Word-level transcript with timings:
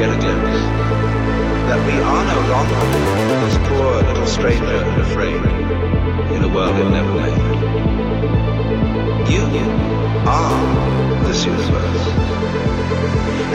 get 0.00 0.08
a 0.08 0.18
glimpse 0.18 0.60
that 1.68 1.80
we 1.86 1.92
are 1.92 2.24
no 2.24 2.40
longer 2.48 2.80
this 3.44 3.56
poor 3.68 4.00
little 4.00 4.26
stranger 4.26 4.64
and 4.64 5.02
afraid 5.02 5.42
in 6.34 6.42
a 6.42 6.48
world 6.48 6.74
it 6.74 6.88
never 6.88 7.12
made. 7.20 7.36
You 9.30 9.42
are 10.26 11.24
this 11.26 11.44
universe, 11.44 12.06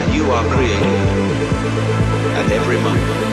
and 0.00 0.14
you 0.14 0.30
are 0.30 0.44
creating 0.54 0.94
at 2.38 2.52
every 2.52 2.76
moment. 2.76 3.26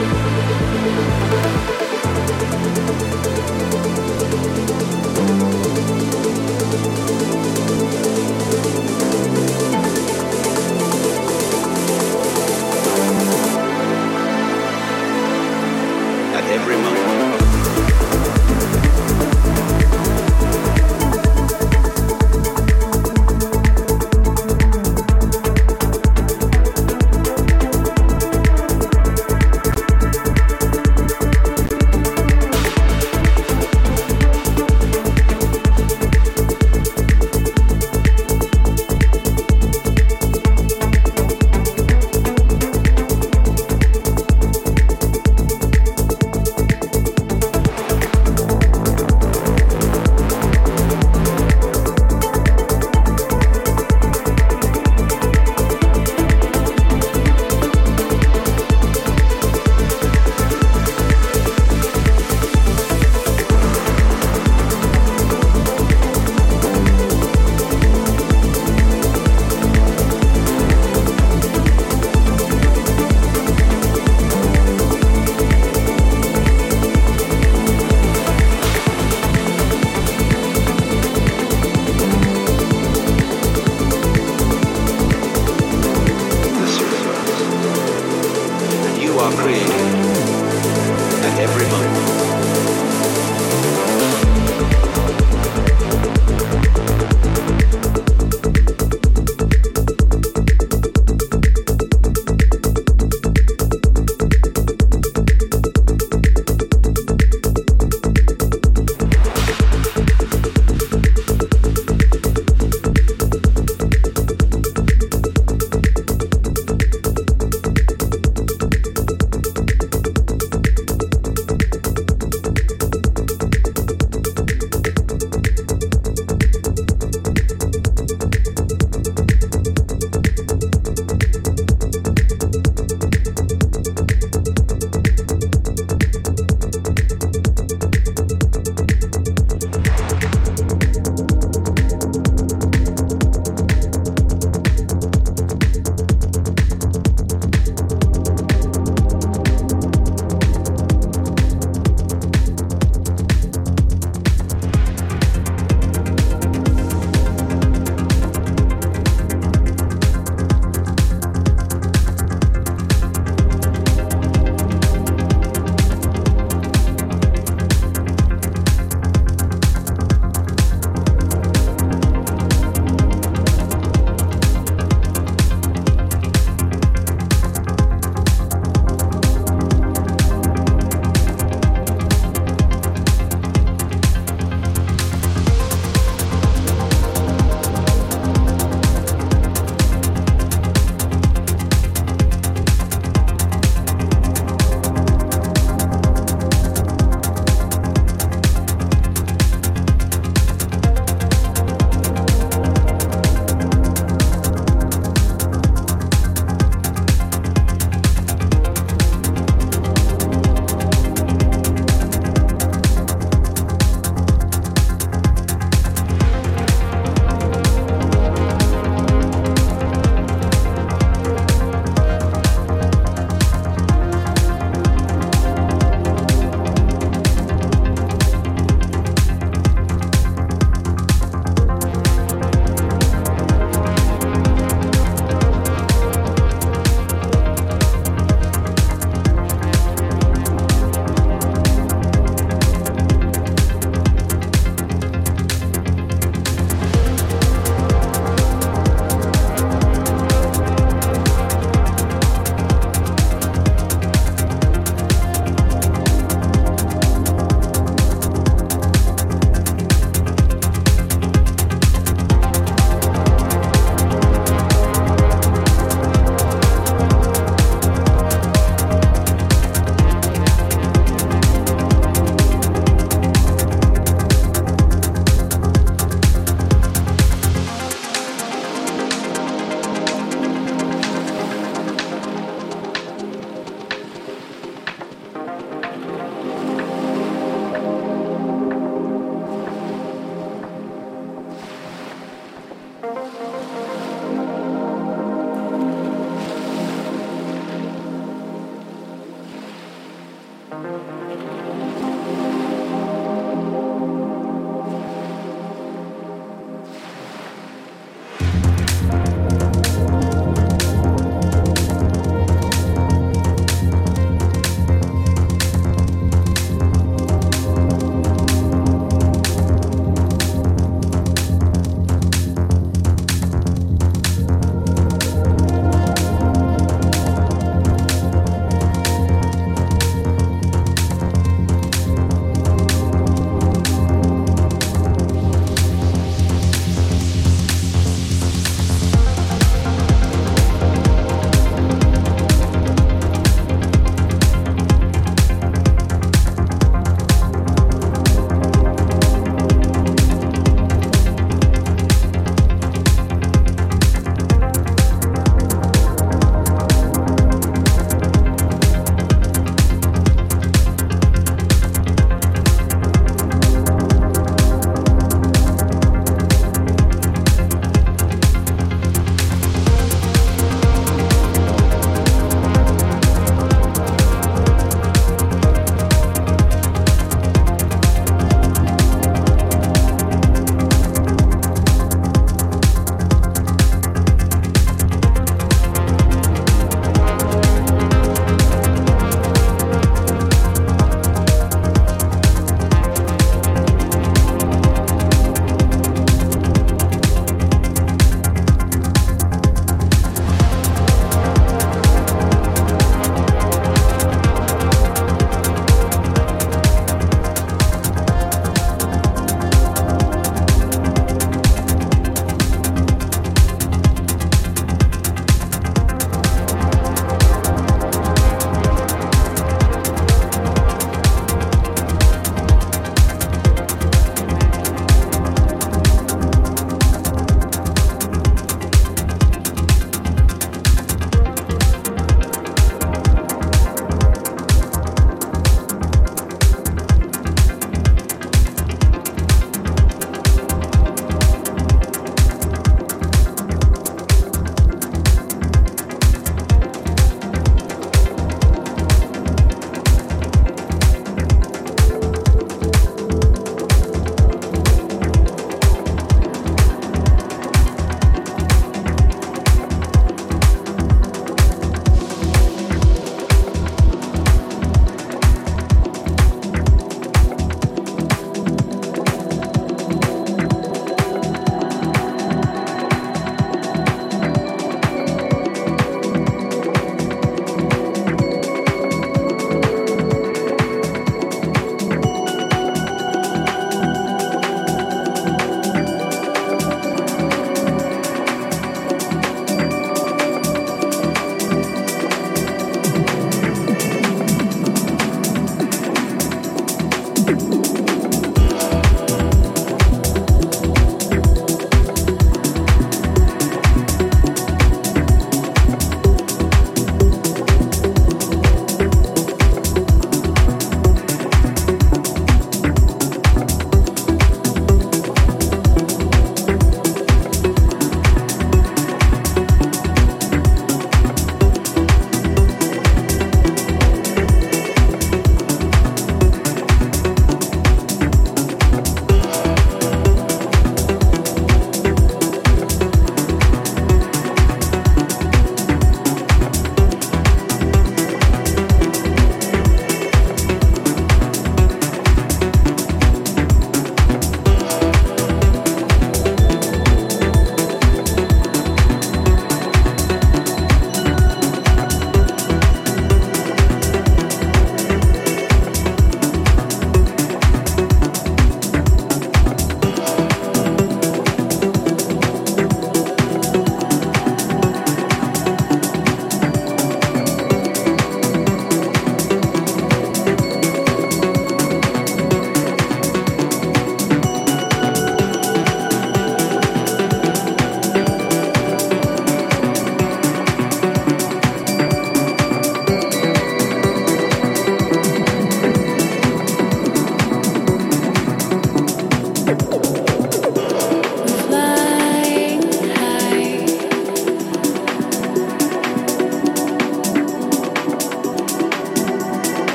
Every 16.54 16.76
moment. 16.76 17.03